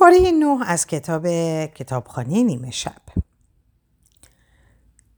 [0.00, 1.26] پاره نه از کتاب
[1.66, 3.02] کتابخانه نیمه شب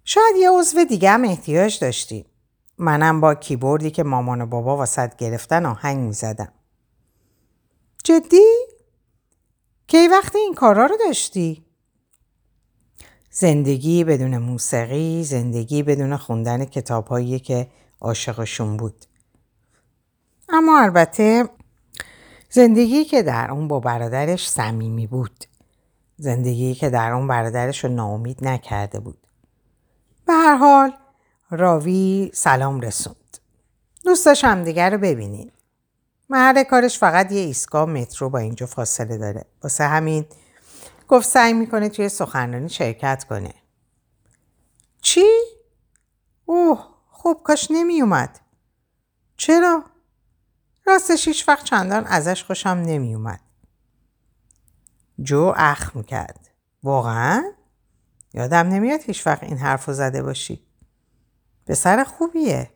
[0.05, 2.27] شاید یه عضو دیگه هم احتیاج داشتی.
[2.79, 6.53] منم با کیبوردی که مامان و بابا واسط گرفتن آهنگ می‌زدم.
[8.05, 8.67] جدی؟
[9.87, 11.67] کی وقتی این کارا رو داشتی؟
[13.31, 17.71] زندگی بدون موسیقی، زندگی بدون خوندن کتابهایی که
[18.01, 19.05] عاشقشون بود.
[20.49, 21.49] اما البته
[22.55, 25.45] زندگی که در اون با برادرش صمیمی بود.
[26.17, 29.27] زندگی که در اون برادرش رو ناامید نکرده بود.
[30.27, 30.93] به هر حال
[31.51, 33.39] راوی سلام رسوند.
[34.05, 35.51] دوست داشت همدیگر رو ببینین.
[36.31, 39.45] محل کارش فقط یه ایستگاه مترو با اینجا فاصله داره.
[39.63, 40.27] واسه همین
[41.09, 43.55] گفت سعی می‌کنه توی سخنرانی شرکت کنه.
[45.03, 45.27] چی؟
[46.45, 48.41] اوه خب کاش نمی اومد.
[49.37, 49.85] چرا؟
[50.93, 53.41] راستش هیچ وقت چندان ازش خوشم نمی اومد.
[55.23, 56.51] جو اخ می‌کرد.
[56.83, 57.53] واقعا؟
[58.35, 60.67] یادم نمیاد هیچ وقت این حرف زده باشی.
[61.67, 62.71] پسر خوبیه.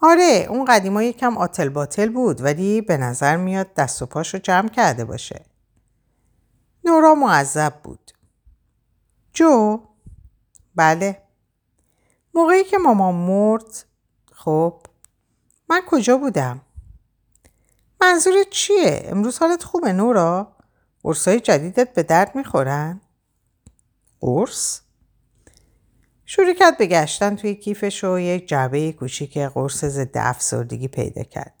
[0.00, 4.40] آره اون قدیما یکم آتل باطل بود ولی به نظر میاد دست و پاش رو
[4.40, 5.44] جمع کرده باشه.
[6.84, 8.10] نورا معذب بود.
[9.32, 9.80] جو؟
[10.74, 11.22] بله.
[12.34, 13.84] موقعی که مامان مرد
[14.32, 14.80] خب
[15.68, 16.60] من کجا بودم؟
[18.04, 20.56] منظورت چیه؟ امروز حالت خوبه نورا؟
[21.02, 23.00] قرصای جدیدت به درد می‌خورن؟
[24.20, 24.80] قرص؟
[26.24, 31.54] شروع کرد به گشتن توی کیفش و یک جعبه کوچیک قرص ضد افسردگی پیدا کرد.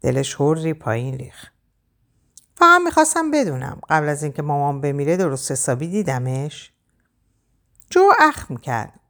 [0.00, 1.50] دلش هوری پایین ریخ.
[2.54, 6.72] فقط می‌خواستم بدونم قبل از اینکه مامان بمیره درست حسابی دیدمش
[7.90, 9.00] جو اخ می‌کرد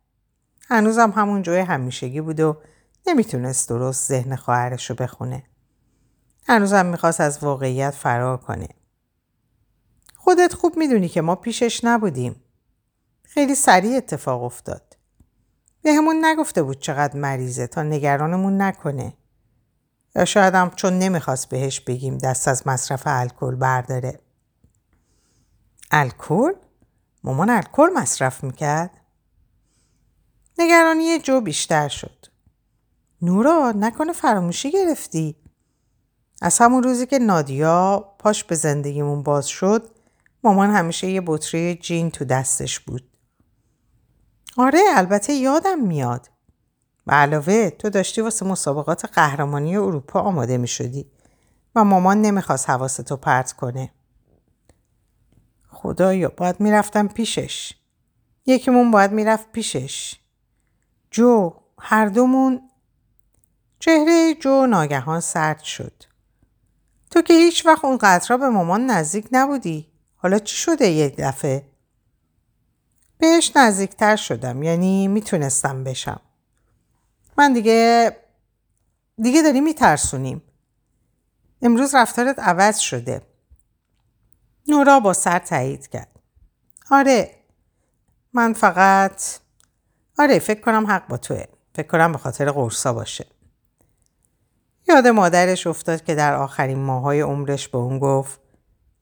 [0.69, 2.57] هنوزم همون جوی همیشگی بود و
[3.07, 5.43] نمی‌تونست درست ذهن خواهرش رو بخونه
[6.51, 8.69] هنوزم می‌خواست از واقعیت فرار کنه
[10.17, 12.43] خودت خوب می‌دونی که ما پیشش نبودیم
[13.23, 14.97] خیلی سریع اتفاق افتاد
[15.83, 19.15] بهمون نگفته بود چقدر مریضه تا نگرانمون نکنه
[20.17, 24.21] یا شاید هم چون نمی‌خواست بهش بگیم دست از مصرف الکل برداره.
[25.91, 26.53] الکل؟
[27.25, 28.91] مامان الکل مصرف می‌کرد؟
[30.59, 32.27] نگرانی جو بیشتر شد.
[33.23, 35.40] نورا نکنه فراموشی گرفتی؟
[36.41, 39.91] از همون روزی که نادیا پاش به زندگیمون باز شد
[40.45, 43.11] مامان همیشه یه بطری جین تو دستش بود.
[44.57, 46.31] آره البته یادم میاد.
[47.07, 51.11] به علاوه تو داشتی واسه مسابقات قهرمانی اروپا آماده می شدی
[51.75, 53.91] و مامان نمی‌خواست حواستو پرت کنه.
[55.69, 57.73] خدایا باید می‌رفتم پیشش.
[58.47, 60.15] یکیمون باید می‌رفت پیشش.
[61.11, 62.71] جو هر دومون
[63.79, 66.10] چهره جو ناگهان سرد شد.
[67.11, 69.87] تو که هیچ وقت اون قطرا به مامان نزدیک نبودی.
[70.17, 71.67] حالا چی شده یک دفعه؟
[73.19, 76.21] بهش نزدیکتر شدم یعنی می‌تونستم بشم.
[77.39, 78.17] من دیگه
[79.23, 80.43] دیگه داری میترسونیم.
[81.63, 83.23] امروز رفتارت عوض شده.
[84.69, 86.21] نورا با سر تایید کرد.
[86.91, 87.35] آره
[88.33, 89.23] من فقط
[90.19, 91.45] آره فکر کنم حق با توه.
[91.75, 93.27] فکر کنم به خاطر قرصا باشه.
[94.89, 98.41] یاد مادرش افتاد که در آخرین ماهای عمرش به اون گفت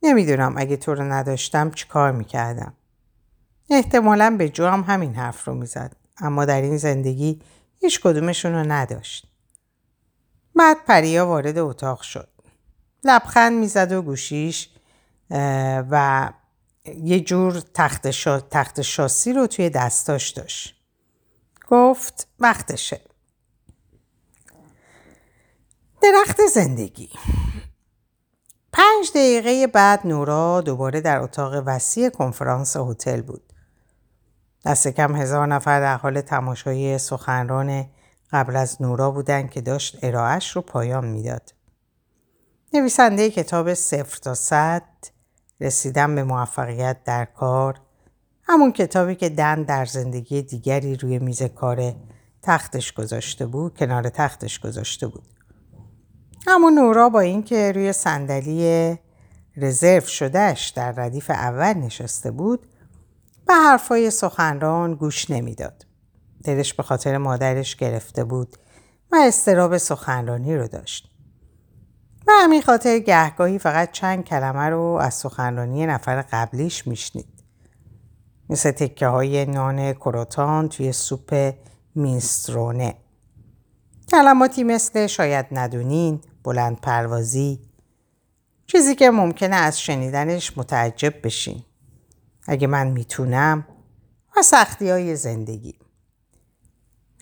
[0.03, 2.75] نمی‌دونم اگه تو رو نداشتم چی کار می‌کردم.
[3.71, 5.97] احتمالا به جو هم همین حرف رو می‌زد.
[6.19, 7.43] اما در این زندگی
[7.81, 9.27] هیچ کدومشون رو نداشت.
[10.55, 12.29] بعد پریا وارد اتاق شد.
[13.05, 14.69] لبخند می‌زد و گوشیش
[15.91, 16.29] و
[16.85, 18.41] یه جور تخت, شا...
[18.41, 20.75] تخت شاسی رو توی دستاش داشت.
[21.69, 23.01] گفت وقتشه.
[26.03, 27.11] درخت زندگی
[28.73, 33.53] پنج دقیقه بعد نورا دوباره در اتاق وسیع کنفرانس هتل بود.
[34.65, 37.87] دست کم هزار نفر در حال تماشای سخنران
[38.33, 41.55] قبل از نورا بودن که داشت ارائهش رو پایان می‌داد.
[42.73, 44.83] نویسنده کتاب صفر تا صد
[45.61, 47.81] رسیدن به موفقیت در کار
[48.43, 51.95] همون کتابی که دن در زندگی دیگری روی میز کار
[52.43, 55.38] تختش گذاشته بود کنار تختش گذاشته بود
[56.47, 58.99] همون نورا با اینکه روی صندلی
[59.57, 62.67] رزرو شدهش در ردیف اول نشسته بود
[63.47, 65.87] به حرفای سخنران گوش نمی‌داد.
[66.45, 68.57] دلش به خاطر مادرش گرفته بود
[69.13, 71.11] و استراب سخنرانی رو داشت.
[72.27, 77.45] به همین خاطر گهگاهی فقط چند کلمه رو از سخنرانی نفر قبلیش میشنید.
[78.51, 81.55] مثل تکه های نان کروتان توی سوپ
[81.95, 82.95] مینسترونه.
[84.11, 87.61] کلماتی مثل شاید ندونین، بلند پروازی،
[88.67, 91.65] چیزی که ممکنه از شنیدنش متعجب بشین.
[92.47, 93.67] اگه من می‌تونم
[94.37, 95.79] و سختی های زندگی.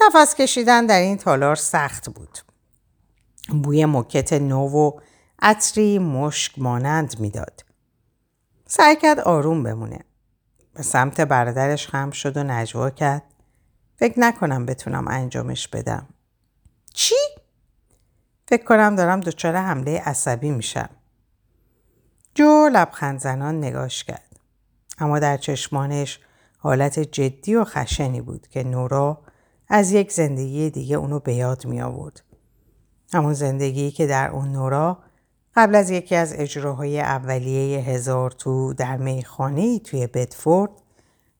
[0.01, 2.39] نفس کشیدن در این تالار سخت بود.
[3.63, 5.01] بوی موکت نو و
[5.39, 7.65] عطری مشک مانند می‌داد.
[8.67, 10.05] سعی کرد آروم بمونه.
[10.75, 13.23] به سمت برادرش خم شد و نجوا کرد.
[13.97, 16.09] فکر نکنم بتونم انجامش بدم.
[16.99, 17.15] چی؟
[18.49, 20.89] فکر کنم دارم دچار حمله عصبی میشم.
[22.35, 24.41] جو لبخند زنان نگاش کرد.
[24.99, 26.21] اما در چشمانش
[26.59, 29.23] حالت جدی و خشنی بود که نورا
[29.69, 32.23] از یک زندگی دیگه اونو به یاد می آورد.
[33.13, 34.99] همون زندگی که در اون نورا
[35.57, 40.71] قبل از یکی از اجراهای اولیه هزار تو در میخانه توی بدفورد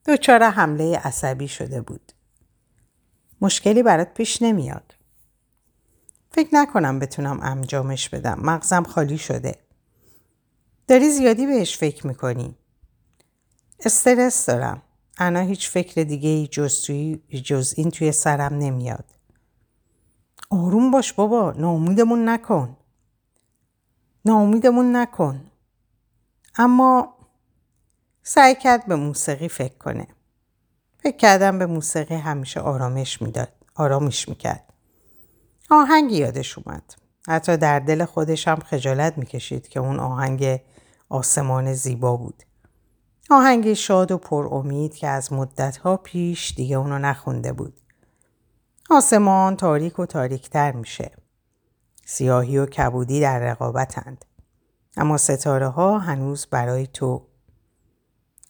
[0.05, 2.11] دچار حمله عصبی شده بود.
[3.41, 4.96] مشکلی برات پیش نمیاد.
[6.37, 8.39] فکر نکنم بتونم انجامش بدم.
[8.41, 9.55] مغزم خالی شده.
[10.87, 12.55] داری زیادی بهش فکر می‌کنی.
[13.85, 14.81] استرس دارم.
[15.17, 16.47] انا هیچ فکر دیگه
[17.43, 19.05] جز این توی سرم نمیاد.
[20.49, 21.51] آروم باش بابا.
[21.51, 22.77] ناامیدمون نکن.
[24.25, 25.51] ناامیدمون نکن.
[26.55, 27.17] اما
[28.23, 30.07] سعی کرد به موسیقی فکر کنه.
[30.97, 33.51] فکر کردم به موسیقی همیشه آرامش می‌داد.
[33.75, 34.73] آرامش می‌کرد.
[35.69, 36.93] آهنگی یادش اومد.
[37.27, 40.61] حتی در دل خودش هم خجالت می‌کشید که اون آهنگ
[41.09, 42.43] آسمان زیبا بود.
[43.29, 47.81] آهنگی شاد و پر امید که از مدتها پیش دیگه اونو نخونده بود.
[48.89, 51.11] آسمان تاریک و تاریکتر میشه.
[52.05, 54.25] سیاهی و کبودی در رقابتند.
[54.97, 57.27] اما ستاره ها هنوز برای تو.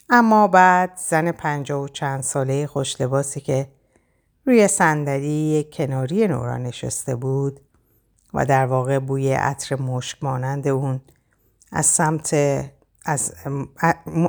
[0.09, 3.67] اما بعد زن پنجاه و چند ساله خوشلباسی که
[4.47, 7.59] روی صندلی کناری نورا نشسته بود
[8.33, 11.01] و در واقع بوی عطر مشک مانند اون
[11.71, 12.35] از سمت
[13.05, 13.33] از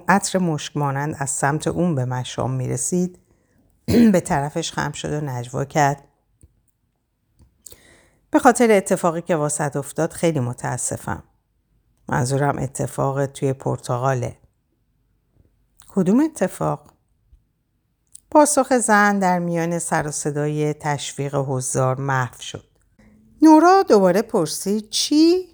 [0.08, 3.18] عطر مشک مانند از سمت اون به مشام می رسید
[4.12, 6.04] به طرفش خم شد و نجوا کرد.
[8.30, 11.22] به خاطر اتفاقی که واسط افتاد خیلی متاسفم.
[12.08, 14.36] منظورم اتفاق توی پرتغاله.
[15.88, 16.87] کدوم اتفاق؟
[18.30, 22.64] پاسخ زن در میان سر و صدای تشویق حضار محو شد.
[23.42, 25.48] نورا دوباره پرسید چی؟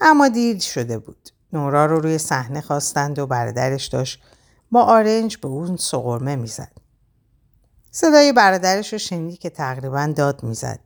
[0.00, 1.28] اما دیر شده بود.
[1.52, 4.22] نورا رو روی صحنه خواستند و برادرش داشت
[4.70, 6.72] با آرنج به اون سقرمه می‌زد.
[7.90, 10.80] صدای برادرش رو شنیدی که تقریبا داد می‌زد.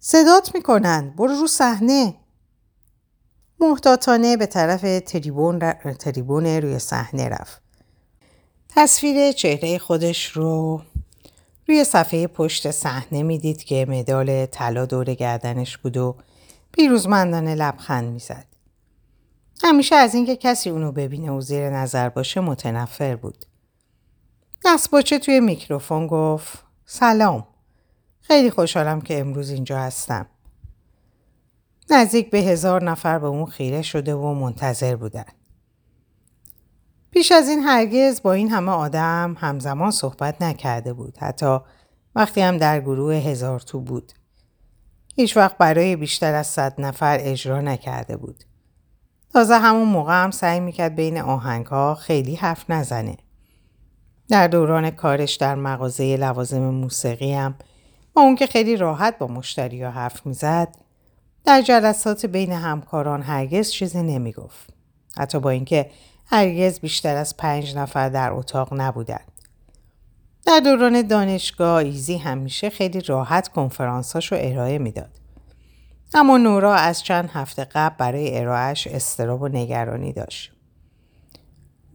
[0.00, 2.14] صدات می‌کنند برو رو صحنه
[3.60, 7.63] محتاطانه به طرف تریبون, تریبون روی صحنه رفت
[8.76, 10.82] تصویر چهره خودش رو
[11.68, 16.16] روی صفحه پشت صحنه می‌دید که مدال طلا دور گردنش بود و
[16.72, 18.46] پیروزمندانه لبخند می‌زد
[19.62, 23.44] همیشه از اینکه کسی اونو ببینه و زیر نظر باشه متنفر بود
[24.64, 27.46] دست باچه توی میکروفون گفت سلام
[28.20, 30.26] خیلی خوشحالم که امروز اینجا هستم.
[31.90, 35.24] نزدیک به هزار نفر به اون خیره شده و منتظر بودن.
[37.14, 41.18] پیش از این هرگز با این همه آدم همزمان صحبت نکرده بود.
[41.18, 41.58] حتی
[42.14, 44.12] وقتی هم در گروه هزار تو بود.
[45.16, 48.44] هیچ وقت برای بیشتر از صد نفر اجرا نکرده بود.
[49.32, 53.16] تازه همون موقع هم سعی می‌کرد بین آهنگ ها خیلی حرف نزنه.
[54.28, 57.54] در دوران کارش در مغازه لوازم موسیقی هم
[58.14, 60.76] با اون که خیلی راحت با مشتری ها حرف می‌زد
[61.44, 64.74] در جلسات بین همکاران هرگز چیزی نمی‌گفت.
[65.16, 65.90] حتی با اینکه
[66.26, 69.32] هرگز بیشتر از پنج نفر در اتاق نبودند.
[70.46, 75.20] در دوران دانشگاه ایزی همیشه خیلی راحت کنفرانساش رو ارائه می‌داد.
[76.14, 80.52] اما نورا از چند هفته قبل برای ارائهش استراب و نگرانی داشت.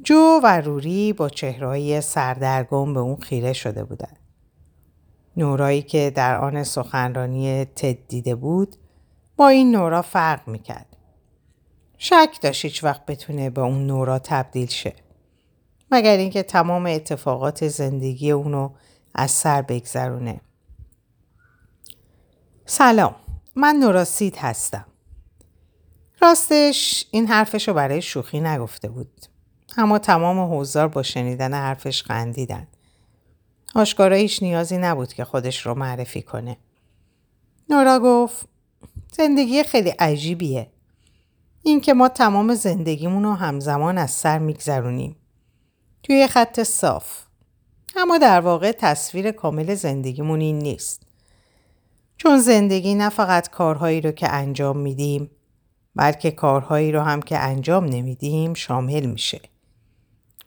[0.04, 4.20] جو و روری با چهرهای سردرگم به اون خیره شده بودند.
[5.38, 8.76] نورایی که در آن سخنرانی تد دیده بود
[9.38, 10.89] با این نورا فرق می‌کرد.
[12.02, 14.96] شک داشت هیچ وقت بتونه به اون نورا تبدیل شه.
[15.92, 18.70] مگر اینکه تمام اتفاقات زندگی اونو
[19.16, 20.42] از سر بگذرونه.
[22.66, 23.16] سلام
[23.56, 24.86] من نورا سید هستم.
[26.22, 29.26] راستش این حرفش رو برای شوخی نگفته بود.
[29.78, 32.68] اما تمام حوزار با شنیدن حرفش خندیدن.
[33.76, 36.58] آشکارا هیچ نیازی نبود که خودش رو معرفی کنه.
[37.70, 38.48] نورا گفت
[39.12, 40.72] زندگی خیلی عجیبیه.
[41.64, 45.16] این که ما تمام زندگیمون رو همزمان از سر میگذرونیم.
[46.04, 47.26] توی خط صاف.
[47.96, 51.02] اما در واقع تصویر کامل زندگیمون این نیست.
[52.18, 55.32] چون زندگی نه فقط کارهایی رو که انجام میدیم
[55.96, 59.42] بلکه کارهایی رو هم که انجام نمیدیم شامل میشه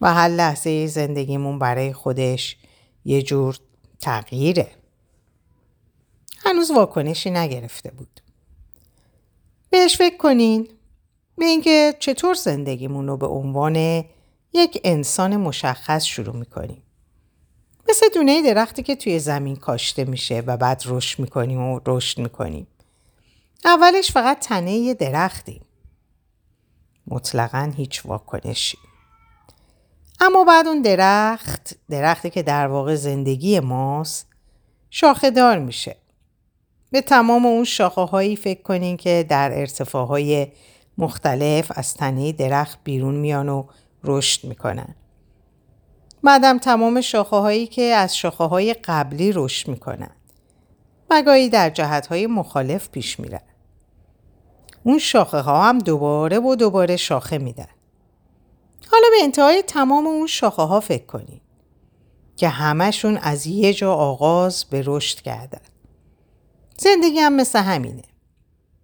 [0.01, 2.57] و هر لحظه زندگیمون برای خودش
[3.05, 3.57] یه جور
[4.01, 4.71] تغییره
[6.45, 8.21] هنوز واکنشی نگرفته بود
[9.71, 10.69] بهش فکر کنین
[11.39, 13.77] به اینکه چطور زندگیمون رو به عنوان
[14.53, 16.83] یک انسان مشخص شروع می‌کنیم.
[17.89, 22.67] مثل دونه درختی که توی زمین کاشته میشه و بعد رشد می‌کنیم و رشد می‌کنیم.
[23.65, 25.65] اولش فقط تنه یه درختیم
[27.07, 28.79] مطلقا هیچ واکنشی.
[30.21, 34.27] اما بعد اون درخت درختی که در واقع زندگی ماست
[34.91, 35.97] شاخه دار میشه.
[36.91, 40.47] به تمام اون شاخه هایی فکر کنین که در ارتفاع های
[40.99, 43.65] مختلف از تنه درخت بیرون میان و
[44.05, 44.95] رشد می‌کنن.
[46.25, 50.11] بعدم تمام شاخه هایی که از شاخه های قبلی رشد می‌کنن.
[51.11, 53.41] و در جهت های مخالف پیش میرن.
[54.85, 57.69] اون شاخه ها هم دوباره و دوباره شاخه میدن.
[58.91, 61.43] حالا به انتهای تمام اون شاخه ها فکر کنید
[62.37, 65.61] که همشون از یه جا آغاز به رشد کردن.
[66.79, 68.03] زندگی هم مثل همینه.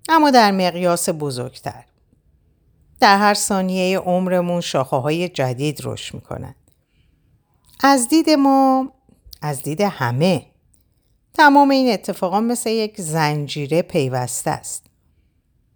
[0.08, 1.84] اما در مقیاس بزرگتر.
[3.00, 6.54] در هر ثانیه عمرمون شاخه های جدید رشد می‌کنن.
[7.80, 8.92] از دید ما،
[9.42, 10.46] از دید همه،
[11.34, 14.86] تمام این اتفاقا مثل یک زنجیره پیوسته است.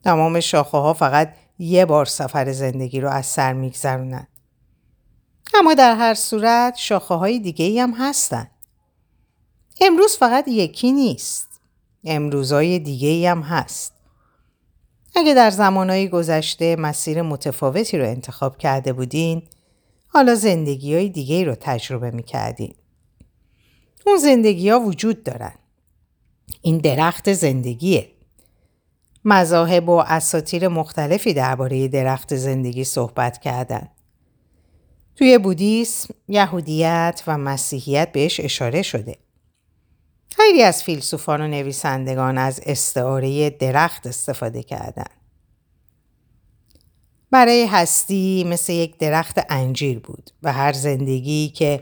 [0.04, 4.26] تمام شاخه ها فقط یه بار سفر زندگی رو از سر میگذرونن.
[5.54, 8.50] اما در هر صورت شاخه های دیگه هم هستن.
[9.80, 11.48] امروز فقط یکی نیست.
[12.04, 13.92] امروزهای دیگه هم هست.
[15.14, 19.42] اگه در زمانهای گذشته مسیر متفاوتی رو انتخاب کرده بودین،
[20.08, 22.74] حالا زندگی های دیگه رو تجربه می‌کردین.
[24.06, 25.54] اون زندگی ها وجود دارن.
[26.62, 28.08] این درخت زندگیه.
[29.24, 33.88] مذاهب و اساتیر مختلفی درباره درخت زندگی صحبت کردن.
[35.16, 39.16] توی بودیسم، یهودیت و مسیحیت بهش اشاره شده.
[40.36, 45.06] خیلی از فیلسوفان و نویسندگان از استعاره درخت استفاده کردن.
[47.30, 51.80] برای هستی مثل یک درخت انجیر بود و هر زندگی که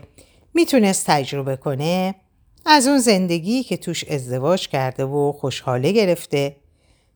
[0.53, 2.15] می‌تونست تجربه کنه
[2.65, 6.55] از اون زندگی که توش ازدواج کرده و خوشحاله گرفته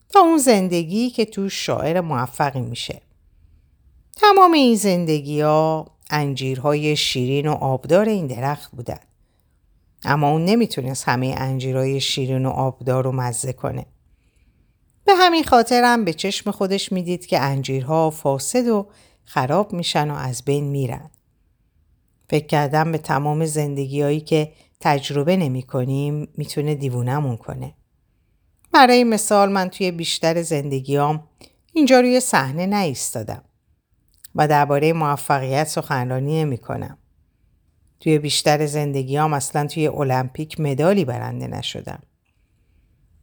[0.08, 3.00] تا اون زندگی که توش شاعر موفقی میشه.
[4.16, 9.00] تمام این زندگی ها انجیرهای شیرین و آبدار این درخت بودن.
[10.06, 13.86] اما اون نمی‌تونست همه انجیرهای شیرین و آبدار رو مزه کنه.
[15.04, 18.86] به همین خاطرم به چشم خودش می‌دید که انجیرها فاسد و
[19.24, 21.10] خراب میشن و از بین میرن.
[22.30, 27.74] فکر کردم به تمام زندگیهایی که تجربه نمی کنیم می‌تونه دیوونمون کنه.
[28.72, 31.28] برای مثال من توی بیشتر زندگیام
[31.72, 33.42] اینجا روی صحنه نایستادم
[34.34, 36.98] و درباره موفقیت سخنرانی نمی کنم.
[38.06, 42.02] توی بیشتر زندگیام اصلا توی المپیک مدالی برنده نشدم.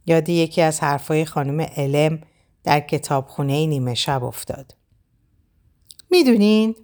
[0.06, 2.20] یاد یکی از حرفای خانم علم
[2.64, 4.74] در کتابخونه نیمه شب افتاد.
[6.10, 6.76] می‌دونین؟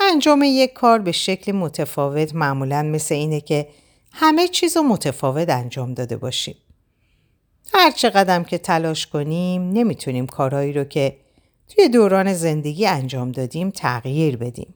[0.00, 3.68] انجام یک کار به شکل متفاوت معمولا مثل اینه که
[4.12, 6.56] همه چیز رو متفاوت انجام داده باشیم.
[7.74, 11.16] هر چقدر که تلاش کنیم نمی‌تونیم کارهایی رو که
[11.68, 14.74] توی دوران زندگی انجام دادیم تغییر بدیم.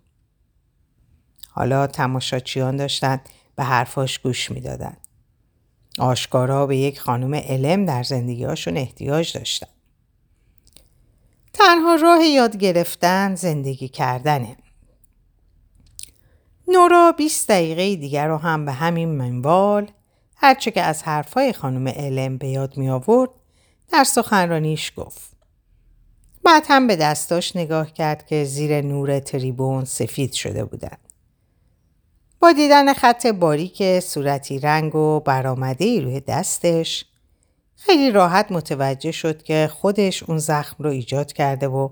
[1.56, 3.20] حالا تماشاچیان داشتن
[3.56, 5.00] به حرفاش گوش می‌دادند.
[5.98, 9.66] آشکارا به یک خانم علم در زندگیهاشون احتیاج داشتن.
[11.52, 14.56] تنها راه یاد گرفتن زندگی کردنه.
[16.68, 19.90] نورا 20 دقیقه دیگر رو هم به همین منوال
[20.36, 23.30] هرچه که از حرفای خانم علم به یاد می آورد
[23.92, 25.36] در سخنرانیش گفت.
[26.44, 31.03] بعد هم به دستاش نگاه کرد که زیر نور تریبون سفید شده بودند.
[32.44, 37.04] با دیدن خط باریک صورتی رنگ و برآمده روی دستش
[37.76, 41.88] خیلی راحت متوجه شد که خودش اون زخم رو ایجاد کرده و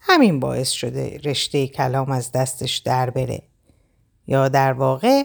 [0.00, 3.42] همین باعث شده رشته کلام از دستش در بره
[4.26, 5.22] یا در واقع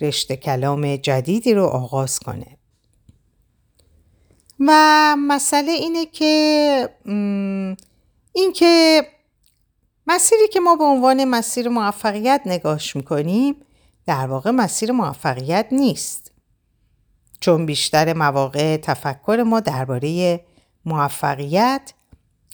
[0.00, 2.56] رشته کلام جدیدی رو آغاز کنه.
[4.60, 6.88] و مسئله اینه که
[8.32, 9.02] این که
[10.06, 13.56] مسیری که ما به عنوان مسیر موفقیت نگاش می‌کنیم
[14.06, 16.32] در واقع مسیر موفقیت نیست.
[17.40, 20.40] چون بیشتر مواقع تفکر ما درباره
[20.84, 21.92] موفقیت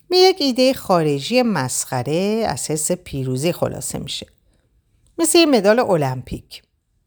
[0.09, 4.27] به یک ایده خارجی مسخره از حس پیروزی خلاصه میشه.
[5.19, 6.63] مثل یه مدال المپیک،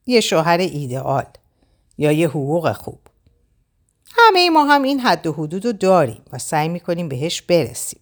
[0.06, 1.26] یه شوهر ایدئال
[1.98, 3.00] یا یه حقوق خوب.
[4.18, 8.02] همه ما هم این حد و حدود رو داریم و سعی می‌کنیم بهش برسیم.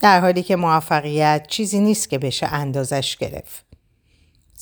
[0.00, 3.69] در حالی که موفقیت چیزی نیست که بشه اندازش گرفت.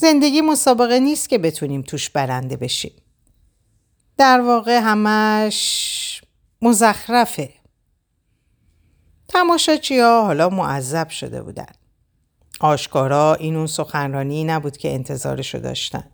[0.01, 2.93] زندگی مسابقه نیست که بتونیم توش برنده بشیم.
[4.17, 6.23] در واقع همش
[6.63, 7.53] مزخرفه.
[9.29, 11.73] تماشاچی ها حالا معذب شده بودن.
[12.61, 16.11] آشکارا این اون سخنرانی نبود که انتظارشو داشتن.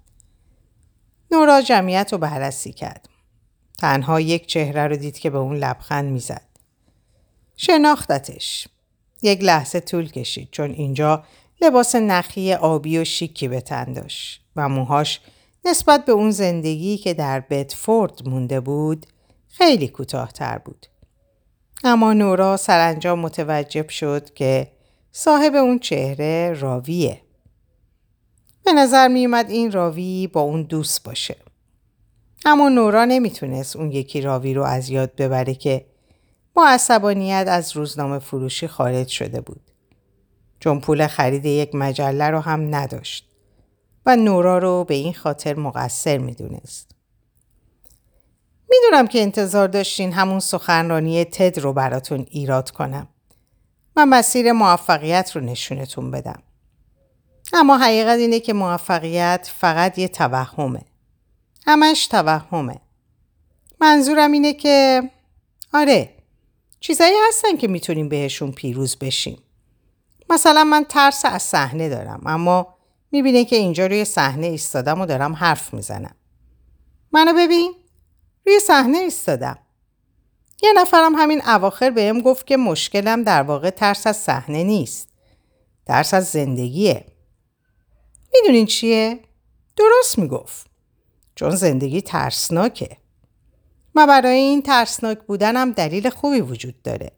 [1.30, 3.08] نورا جمعیت رو بررسی کرد.
[3.78, 6.48] تنها یک چهره رو دید که به اون لبخند می‌زد.
[7.56, 8.68] شناختتش.
[9.22, 11.24] یک لحظه طول کشید چون اینجا
[11.60, 15.20] لباس نخی آبی و شیکی به تن داشت و موهاش
[15.64, 19.06] نسبت به اون زندگی که در بتفورد مونده بود
[19.48, 20.86] خیلی کوتاهتر بود.
[21.84, 24.70] اما نورا سرانجام متوجب شد که
[25.12, 27.20] صاحب اون چهره راویه.
[28.64, 31.36] به نظر می اومد این راوی با اون دوست باشه.
[32.44, 35.86] اما نورا نمی‌تونست اون یکی راوی رو از یاد ببره که
[36.54, 39.63] با عصبانیت از روزنامه فروشی خارج شده بود.
[40.64, 43.28] چون پول خرید یک مجله رو هم نداشت
[44.06, 46.90] و نورا رو به این خاطر مقصر می‌دونست.
[48.70, 53.08] می‌دونم که انتظار داشتین همون سخنرانی تد رو براتون ایراد کنم
[53.96, 56.42] و مسیر موفقیت رو نشونتون بدم.
[57.52, 60.82] اما حقیقت اینه که موفقیت فقط یه توهمه.
[61.66, 62.80] همش توهمه.
[63.80, 65.02] منظورم اینه که
[65.72, 66.10] آره
[66.80, 69.38] چیزایی هستن که می‌تونیم بهشون پیروز بشیم.
[70.30, 72.74] مثلا من ترس از صحنه دارم اما
[73.12, 76.14] می‌بینه که اینجا روی صحنه ایستادم و دارم حرف می‌زنم.
[77.12, 77.74] منو ببین
[78.46, 79.58] روی صحنه ایستادم.
[80.62, 85.08] یه نفرم همین اواخر بهم گفت که مشکلم در واقع ترس از صحنه نیست.
[85.86, 87.06] ترس از زندگیه.
[88.32, 89.20] می‌دونین چیه؟
[89.76, 90.66] درست می‌گفت.
[91.34, 92.96] چون زندگی ترسناکه.
[93.94, 97.12] و برای این ترسناک بودنم دلیل خوبی وجود داره.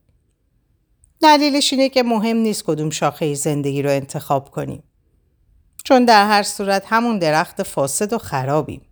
[1.23, 4.83] دلیلش اینه که مهم نیست کدوم شاخه زندگی رو انتخاب کنیم.
[5.85, 8.83] چون در هر صورت همون درخت فاسد و خرابیم.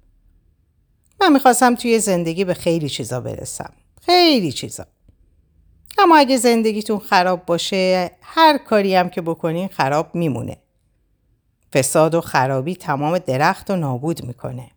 [1.20, 3.72] من می‌خواستم توی زندگی به خیلی چیزا برسم.
[4.02, 4.86] خیلی چیزا.
[5.98, 10.56] اما اگه زندگیتون خراب باشه هر کاری هم که بکنین خراب میمونه.
[11.72, 14.70] فساد و خرابی تمام درخت رو نابود می‌کنه.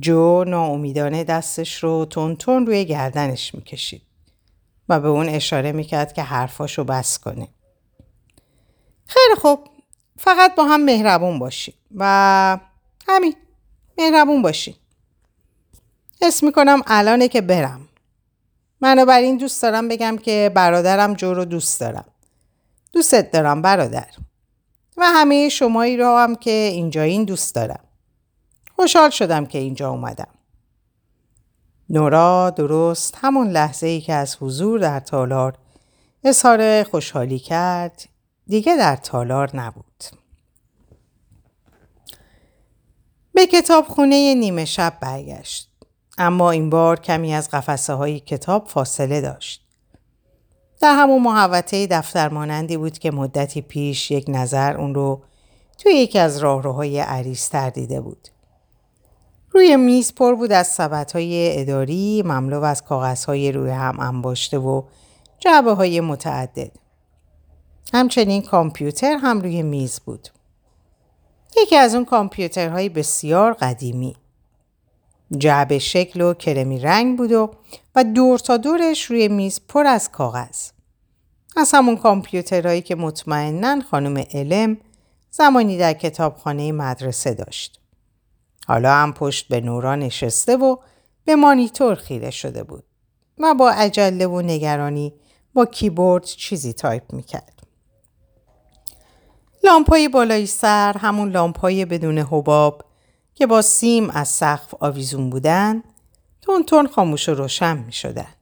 [0.00, 4.02] جو ناامیدانه دستش رو تون تون روی گردنش می‌کشید
[4.88, 7.48] و به اون اشاره می‌کرد که حرفاشو بس کنه.
[9.06, 9.68] خیلی خوب
[10.18, 12.58] فقط با هم مهربون باشی و
[13.08, 13.36] همین
[13.98, 14.76] مهربون باشی.
[16.22, 17.88] حس می‌کنم الانه که برم.
[18.80, 22.04] منو بر این دوست دارم بگم که برادرم جو رو دوست دارم.
[22.92, 24.10] دوستت دارم برادر.
[24.96, 27.84] و همه شمایی رو هم که اینجا این دوست دارم.
[28.76, 30.28] خوشحال شدم که اینجا اومدم.
[31.90, 35.58] نورا درست همون لحظه ای که از حضور در تالار
[36.24, 38.04] اظهار خوشحالی کرد
[38.46, 40.04] دیگه در تالار نبود.
[43.34, 45.68] به کتاب خونه نیمه شب برگشت.
[46.18, 49.62] اما این بار کمی از قفسه های کتاب فاصله داشت.
[50.80, 55.22] در همون محوطه دفتر مانندی بود که مدتی پیش یک نظر اون رو
[55.78, 58.28] توی یکی از راهروهای عریض دیده بود.
[59.54, 60.80] روی میز پر بود از
[61.14, 64.82] های اداری مملو از کاغذهای روی هم انباشته و
[65.38, 66.70] جعبه های متعدد.
[67.92, 70.28] همچنین کامپیوتر هم روی میز بود.
[71.56, 74.16] یکی از اون کامپیوترهای بسیار قدیمی.
[75.38, 77.50] جعبه شکل و کرمی رنگ بود و
[77.94, 80.70] و دور تا دورش روی میز پر از کاغذ.
[81.56, 84.76] از همون کامپیوترهایی که مطمئنا خانم علم
[85.30, 87.81] زمانی در کتابخانه مدرسه داشت.
[88.68, 90.76] حالا هم پشت به نورا نشسته و
[91.24, 92.84] به مانیتور خیره شده بود
[93.38, 95.14] و با عجله و نگرانی
[95.54, 97.62] با کیبورد چیزی تایپ می‌کرد.
[99.64, 102.84] لامپای بالای سر همون لامپای بدون حباب
[103.34, 105.82] که با سیم از سقف آویزون بودن
[106.42, 108.34] تند تند خاموش و روشن می شدن.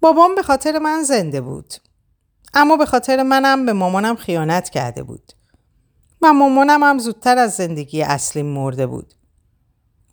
[0.00, 1.74] بابام به خاطر من زنده بود.
[2.54, 5.32] اما به خاطر منم به مامانم خیانت کرده بود.
[6.22, 9.14] و مامانم هم زودتر از زندگی اصلی مرده بود.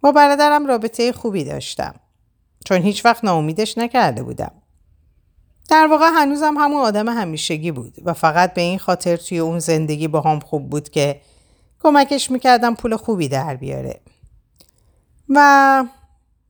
[0.01, 1.95] با برادرم رابطه خوبی داشتم.
[2.65, 4.51] چون هیچ وقت ناامیدش نکرده بودم.
[5.69, 10.07] در واقع هنوزم همون آدم همیشگی بود و فقط به این خاطر توی اون زندگی
[10.07, 11.21] با هم خوب بود که
[11.83, 13.99] کمکش می‌کردم پول خوبی در بیاره.
[15.29, 15.85] و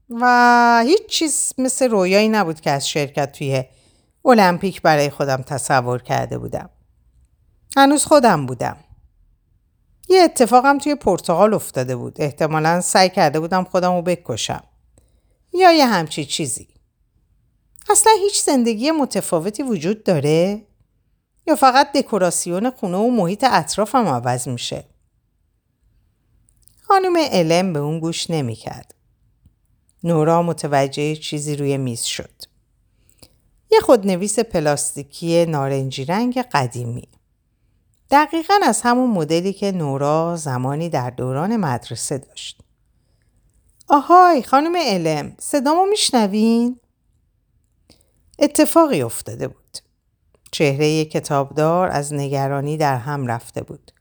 [0.10, 3.64] و هیچ چیز مثل رویایی نبود که از شرکت توی
[4.26, 6.70] المپیک برای خودم تصور کرده بودم.
[7.78, 8.78] هنوز خودم بودم.
[10.10, 12.22] یه اتفاقم توی پرتغال افتاده بود.
[12.22, 14.64] احتمالا سعی کرده بودم خودم رو بکشم.
[15.54, 16.68] یا یه همچی چیزی.
[17.90, 20.62] اصلا هیچ زندگی متفاوتی وجود داره؟
[21.48, 24.86] یا فقط دکوراسیون خونه و محیط اطرافم عوض میشه؟
[26.82, 28.96] خانم علم به اون گوش نمی‌کرد.
[30.04, 32.42] نورا متوجه چیزی روی میز شد.
[33.72, 37.08] یه خودنویس پلاستیکی نارنجی رنگ قدیمی.
[38.12, 42.62] دقیقا از همون مدلی که نورا زمانی در دوران مدرسه داشت.
[43.88, 46.80] آهای خانم علم صدامو میشنوین؟
[48.40, 49.78] اتفاقی افتاده بود.
[50.52, 53.92] چهره کتابدار از نگرانی در هم رفته بود.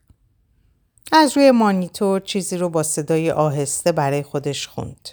[1.11, 5.09] از روی مانیتور چیزی رو با صدای آهسته برای خودش خوند.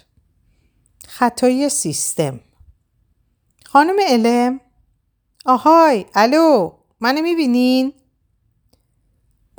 [1.07, 2.39] خطای سیستم.
[3.65, 4.59] خانم علم؟
[5.45, 7.93] آهای الو منو می‌بینین؟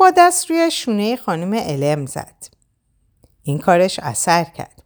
[0.01, 2.47] با دست روی شونه خانم علم زد.
[3.43, 4.83] این کارش اثر کرد.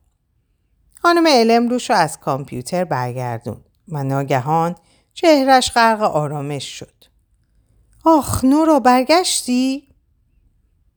[1.02, 4.74] خانم علم روش رو از کامپیوتر برگردون و ناگهان
[5.14, 7.04] چهرش غرق آرامش شد.
[8.04, 9.88] آخ نورا برگشتی؟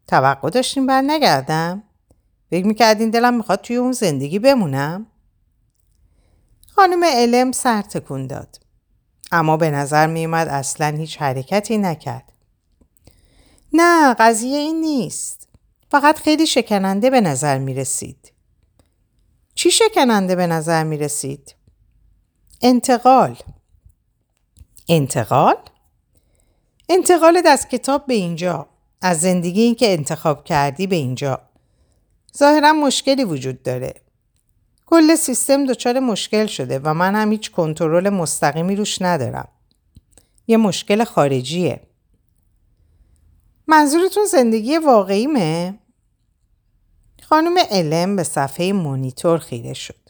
[0.08, 1.84] توقع داشتیم بر نگردم؟
[2.50, 5.08] فکر می‌کردین دلم می‌خواد توی اون زندگی بمونم؟
[6.68, 8.60] خانم علم سر تکون داد.
[9.32, 12.37] اما به نظر میومد اصلا هیچ حرکتی نکرد.
[13.74, 15.48] نه قضیه این نیست.
[15.92, 18.34] فقط خیلی شکننده به نظر می رسید.
[19.56, 21.56] چی شکننده به نظر می رسید؟
[22.62, 23.38] انتقال.
[24.90, 25.56] انتقال؟
[26.90, 28.68] انتقال از کتاب به اینجا.
[29.02, 31.42] از زندگی این که انتخاب کردی به اینجا.
[32.38, 33.94] ظاهرا مشکلی وجود داره.
[34.86, 39.48] کل سیستم دچار مشکل شده و من هم هیچ کنترل مستقیمی روش ندارم.
[40.48, 41.82] یه مشکل خارجیه.
[43.68, 45.80] منظورتون زندگی واقعیمه؟
[47.24, 50.10] خانم علم به صفحه مونیتور خیره شد.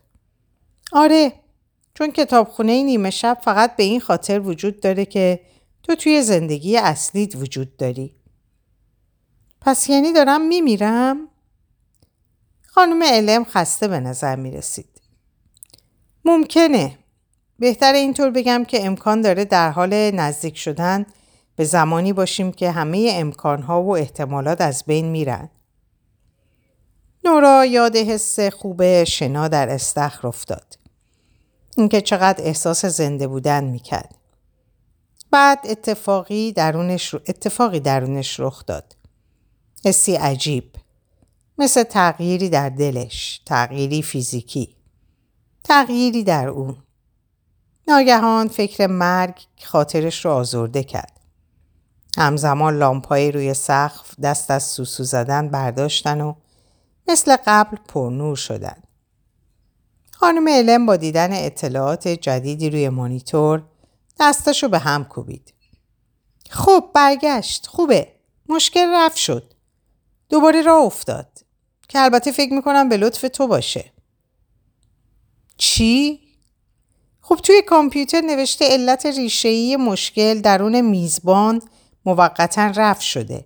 [0.92, 1.34] آره
[1.94, 5.40] چون کتابخونه نیمه شب فقط به این خاطر وجود داره که
[5.84, 8.16] تو توی زندگی اصلیت وجود داری.
[9.62, 11.28] پس یعنی دارم میمیرم؟
[12.68, 15.02] خانم علم خسته به نظر می رسید.
[16.26, 16.98] ممکنه.
[17.60, 21.06] بهتر اینطور بگم که امکان داره در حال نزدیک شدن
[21.58, 25.50] به زمانی باشیم که همه امکانها و احتمالات از بین میرن.
[27.24, 30.78] نورا یاد حس خوب شنا در استخر افتاد.
[31.78, 34.16] اینکه چقدر احساس زنده بودن می‌کرد.
[35.32, 38.96] بعد اتفاقی درونش, اتفاقی درونش رخ داد.
[39.86, 40.76] حسی عجیب.
[41.58, 43.42] مثل تغییری در دلش.
[43.46, 44.76] تغییری فیزیکی.
[45.64, 46.78] تغییری در اون.
[47.88, 51.17] ناگهان فکر مرگ خاطرش رو آزرده کرد.
[52.18, 56.34] همزمان لامپایی روی سقف دست از سوسو زدن برداشتن و
[57.08, 58.84] مثل قبل پرنور شدن.
[60.12, 63.64] خانم علم با دیدن اطلاعات جدیدی روی مانیتور
[64.20, 65.54] دستاشو به هم کوبید.
[66.50, 67.68] خب برگشت.
[67.68, 68.08] خوبه.
[68.50, 69.54] مشکل رفت شد.
[70.30, 71.40] دوباره راه افتاد.
[71.88, 73.92] که البته فکر می‌کنم به لطف تو باشه.
[75.58, 76.20] چی؟
[77.22, 81.62] خب توی کامپیوتر نوشته علت ریشه‌ای مشکل درون میزبان
[82.08, 83.46] موقتا رفت شده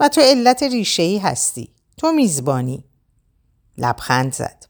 [0.00, 1.74] و تو علت ریشه‌ای هستی.
[1.96, 2.84] تو میزبانی.
[3.78, 4.66] لبخند زد.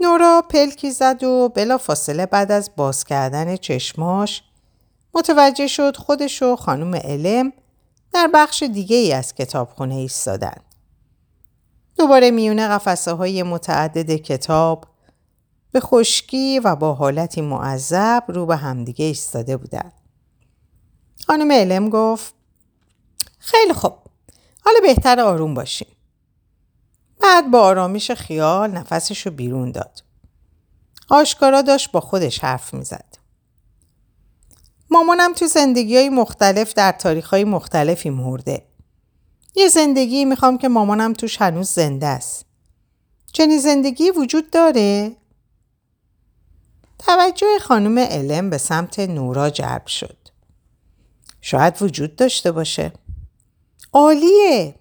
[0.00, 4.42] نورا پلکی زد و بلا فاصله بعد از باز کردن چشماش
[5.14, 7.52] متوجه شد خودش و خانم علم
[8.12, 10.56] در بخش دیگه ای از کتابخونه ایستادن.
[11.96, 14.86] دوباره میونه قفسه های متعدد کتاب
[15.72, 19.97] به خشکی و با حالتی معذب رو به همدیگه ایستاده بودند.
[21.28, 22.34] خانم علم گفت
[23.38, 23.92] خیلی خوب
[24.64, 25.88] حالا بهتر آروم باشیم.
[27.20, 30.02] بعد با آرامش خیال نفسش رو بیرون داد.
[31.08, 33.18] آشکارا داشت با خودش حرف می‌زد.
[34.90, 38.66] مامانم تو زندگی های مختلف در تاریخ های مختلفی مرده.
[39.54, 42.46] یه زندگی می‌خوام که مامانم توش هنوز زنده است.
[43.32, 45.16] چنین زندگی وجود داره؟
[46.98, 50.17] توجه خانم علم به سمت نورا جلب شد.
[51.40, 52.92] شاید وجود داشته باشه.
[53.92, 54.74] عالیه.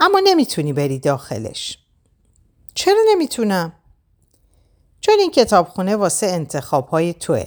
[0.00, 1.78] اما نمی‌تونی بری داخلش.
[2.74, 3.72] چرا نمی‌تونم؟
[5.00, 7.46] چون این کتابخونه واسه انتخاب های توه.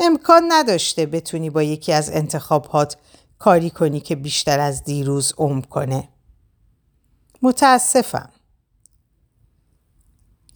[0.00, 2.96] امکان نداشته بتونی با یکی از انتخابات
[3.38, 6.08] کاری کنی که بیشتر از دیروز عمر کنه.
[7.42, 8.30] متاسفم.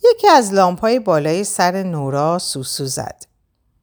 [0.04, 3.26] یکی از لامپای بالای سر نورا سوسو زد.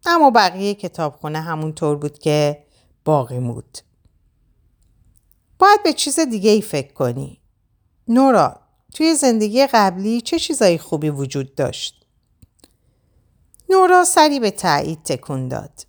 [0.05, 2.65] اما بقیه کتابخونه همونطور بود که
[3.05, 3.77] باقی بود.
[5.59, 7.41] باید به چیز دیگه ای فکر کنی.
[8.07, 8.59] نورا
[8.93, 12.05] توی زندگی قبلی چه چیزایی خوبی وجود داشت؟
[13.69, 15.85] نورا سری به تایید تکون داد.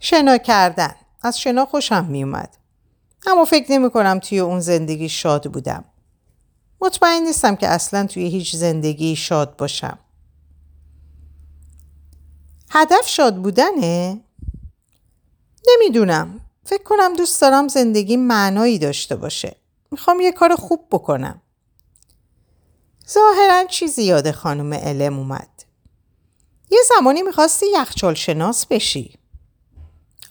[0.00, 0.94] شنا کردن.
[1.22, 2.56] از شنا خوشم میومد.
[3.26, 5.84] اما فکر نمی کنم توی اون زندگی شاد بودم.
[6.80, 9.98] مطمئن نیستم که اصلا توی هیچ زندگی شاد باشم.
[12.74, 14.20] هدف شاد بودنه؟
[15.68, 16.40] نمی‌دونم.
[16.64, 19.56] فکر کنم دوست دارم زندگی معنایی داشته باشه.
[19.90, 21.42] می‌خوام یه کار خوب بکنم.
[23.08, 25.64] ظاهرا چیزی یاد خانم علم اومد.
[26.70, 29.18] یه زمانی می‌خواستی یخچال شناس بشی.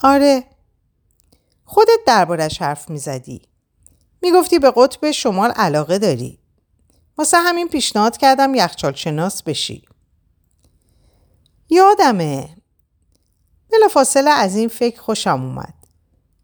[0.02, 0.44] آره.
[1.66, 3.42] خودت دربارش حرف می‌زدی.
[4.22, 6.40] می‌گفتی به قطب شمال علاقه داری.
[7.18, 9.86] واسه همین پیشنهاد کردم یخچال شناس بشی.
[11.72, 12.50] یادمه.
[13.92, 15.74] فاصله از این فکر خوشم اومد.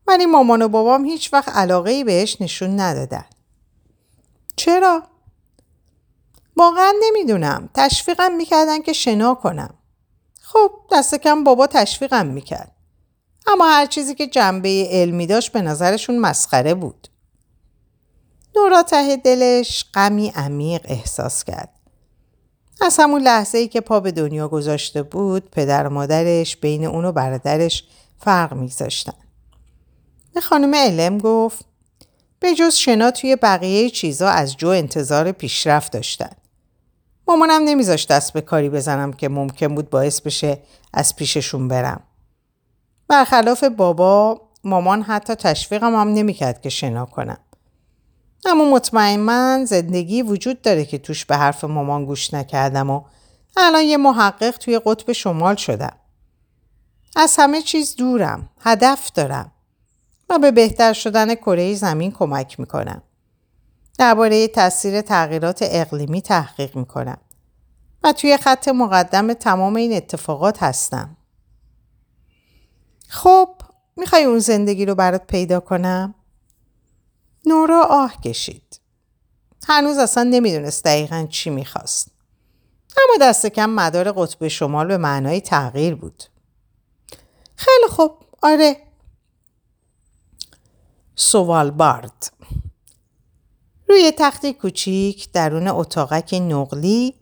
[0.07, 3.25] ولی مامان و بابام هیچ وقت علاقه ای بهش نشون ندادن.
[4.55, 5.03] چرا؟
[6.55, 7.69] واقعا نمی‌دونم.
[7.73, 9.73] تشویقم می‌کردن که شنا کنم.
[10.41, 12.71] خب دست کم بابا تشویقم می‌کرد.
[13.47, 17.07] اما هر چیزی که جنبه علمی داشت به نظرشون مسخره بود.
[18.55, 21.76] نورا ته دلش غمی عمیق احساس کرد.
[22.81, 27.05] از همون لحظه ای که پا به دنیا گذاشته بود پدر و مادرش بین اون
[27.05, 27.83] و برادرش
[28.17, 29.13] فرق میگذاشتن.
[30.33, 31.65] به خانم علم گفت
[32.39, 36.31] به جز شنا توی بقیه چیزا از جو انتظار پیشرفت داشتن.
[37.27, 40.59] مامانم نمیذاشت دست به کاری بزنم که ممکن بود باعث بشه
[40.93, 42.03] از پیششون برم.
[43.07, 47.37] برخلاف بابا مامان حتی تشویقم هم نمی‌کرد که شنا کنم.
[48.45, 53.03] اما مطمئن من زندگی وجود داره که توش به حرف مامان گوش نکردم و
[53.57, 55.97] الان یه محقق توی قطب شمال شدم.
[57.15, 58.49] از همه چیز دورم.
[58.59, 59.51] هدف دارم.
[60.29, 63.01] و به بهتر شدن کره زمین کمک می‌کنم.
[63.97, 67.17] درباره تاثیر تغییرات اقلیمی تحقیق می‌کنم.
[68.03, 71.17] و توی خط مقدم تمام این اتفاقات هستم.
[73.07, 73.49] خب
[73.97, 76.15] می‌خوای اون زندگی رو برات پیدا کنم؟
[77.47, 78.79] نورا آه کشید.
[79.67, 82.11] هنوز اصلا نمی‌دونست دقیقا چی می‌خواست.
[82.97, 86.23] اما دست کم مدار قطب شمال به معنای تغییر بود.
[87.55, 88.11] خیلی خوب
[88.43, 88.77] آره.
[91.15, 92.31] سوالبارد
[93.89, 97.15] روی تخت کوچیک درون اتاقک نقلی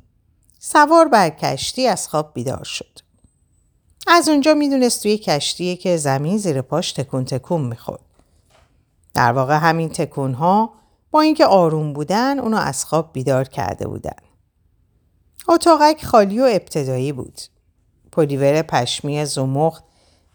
[0.60, 3.00] سوار بر کشتی از خواب بیدار شد.
[4.08, 8.02] از اونجا می‌دونست توی کشتیه که زمین زیر پاش تکون تکون می‌خورد.
[9.16, 10.74] در واقع همین تکون ها
[11.12, 14.16] با اینکه آروم بودن اونو از خواب بیدار کرده بودن.
[15.48, 17.42] اتاقک خالی و ابتدایی بود.
[18.12, 19.84] پلیور پشمی زمخت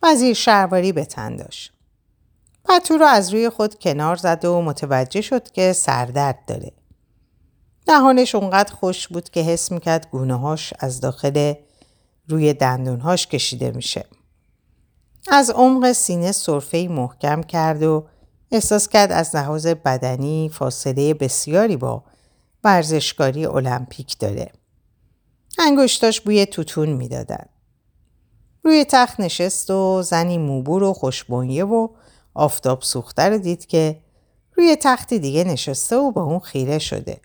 [0.03, 1.73] و زیر شرواری به تن داشت.
[2.65, 6.73] پتو رو از روی خود کنار زد و متوجه شد که سردرد داره.
[7.87, 11.55] دهانش اونقدر خوش بود که حس می‌کرد گونه هاش از داخل
[12.29, 14.05] روی دندونهاش کشیده میشه.
[15.29, 18.07] از عمق سینه صرفه محکم کرد و
[18.53, 22.05] احساس کرد از لحاظ بدنی فاصله بسیاری با
[22.65, 24.53] ورزشکاری المپیک داره.
[25.59, 27.45] انگشتاش بوی توتون می‌دادن.
[28.65, 31.89] روی تخت نشست و زنی موبور و خوشبونیه و
[32.35, 34.01] آفتاب سوخته رو دید که
[34.57, 37.21] روی تختی دیگه نشسته و با اون خیره شده.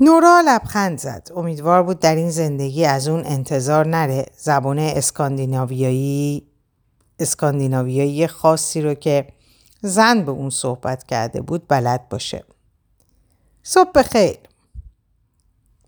[0.00, 1.28] نورا لبخند زد.
[1.36, 6.46] امیدوار بود در این زندگی از اون انتظار نره زبان اسکاندیناویایی
[7.18, 9.26] اسکاندیناویایی خاصی رو که
[9.80, 12.44] زن به اون صحبت کرده بود بلد باشه.
[13.62, 14.38] صبح خیر.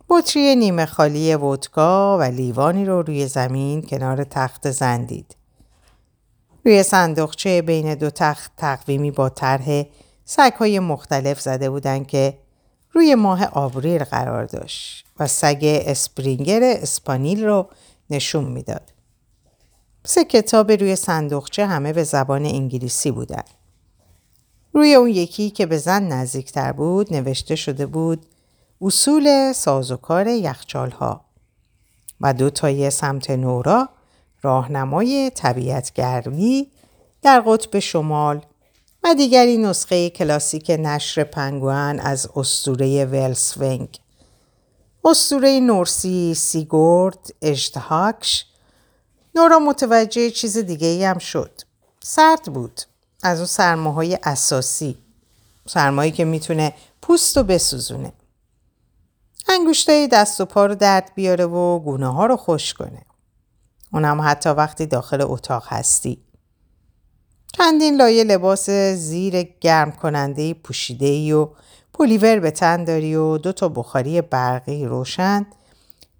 [0.08, 5.36] بطری نیمه خالی ودکا و لیوانی رو روی زمین کنار تخت زن دید.
[6.64, 9.82] روی صندوقچه بین دو تخت تقویمی با طرح
[10.24, 12.38] سگهای مختلف زده بودند که
[12.92, 17.68] روی ماه آوریل قرار داشت و سگ اسپرینگر اسپانیل رو
[18.10, 18.95] نشون می‌داد.
[20.08, 23.42] سه کتاب روی صندوقچه همه به زبان انگلیسی بودن.
[24.72, 28.26] روی اون یکی که به زن نزدیکتر بود نوشته شده بود
[28.80, 31.20] اصول سازوکار یخچال ها
[32.20, 33.88] و دو تای سمت نورا
[34.42, 36.70] راهنمای طبیعتگرمی
[37.22, 38.40] در قطب شمال
[39.04, 43.88] و دیگری نسخه کلاسیک نشر پنگوان از استوره ولسونگ
[45.04, 48.44] استوره نورسی سیگورد اجتهاکش
[49.36, 51.60] نورا متوجه چیز دیگه ای هم شد.
[52.02, 52.80] سرد بود.
[53.22, 54.98] از اون سرماهای اساسی.
[55.66, 56.72] سرمایی که می‌تونه
[57.02, 58.12] پوست رو بسوزونه.
[59.48, 63.02] انگوشتای دست و پا رو درد بیاره و گونه ها رو خوش کنه.
[63.92, 66.18] اونم حتی وقتی داخل اتاق هستی.
[67.52, 71.48] چندین لایه لباس زیر گرم کننده پوشیده ای و
[71.92, 75.46] پولیور به تن داری و دو تا بخاری برقی روشن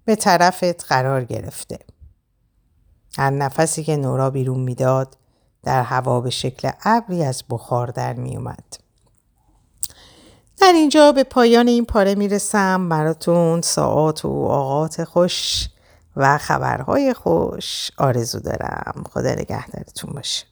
[0.05, 1.79] به طرفت قرار گرفته.
[3.17, 5.17] هر نفسی که نورا بیرون می‌داد
[5.63, 8.77] در هوا به شکل ابری از بخار در می اومد.
[10.57, 12.89] در اینجا به پایان این پاره می‌رسم.
[12.89, 15.69] براتون ساعات و اوقات خوش
[16.15, 19.03] و خبرهای خوش آرزو دارم.
[19.13, 20.45] خدا نگهدارتون باشه.